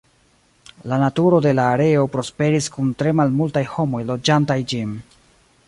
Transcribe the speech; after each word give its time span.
La 0.91 0.97
naturo 1.03 1.41
de 1.45 1.51
la 1.59 1.65
areo 1.73 2.07
prosperis 2.15 2.69
kun 2.77 2.89
tre 3.03 3.13
malmultaj 3.21 3.63
homoj 3.75 4.03
loĝantaj 4.11 4.57
ĝin. 4.73 5.01